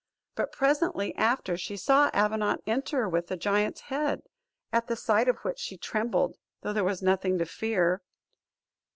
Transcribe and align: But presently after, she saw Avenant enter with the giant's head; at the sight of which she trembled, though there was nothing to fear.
But 0.33 0.51
presently 0.51 1.15
after, 1.15 1.55
she 1.55 1.77
saw 1.77 2.09
Avenant 2.11 2.63
enter 2.65 3.07
with 3.07 3.27
the 3.27 3.37
giant's 3.37 3.81
head; 3.81 4.23
at 4.73 4.87
the 4.87 4.95
sight 4.95 5.27
of 5.27 5.37
which 5.43 5.59
she 5.59 5.77
trembled, 5.77 6.37
though 6.63 6.73
there 6.73 6.83
was 6.83 7.03
nothing 7.03 7.37
to 7.37 7.45
fear. 7.45 8.01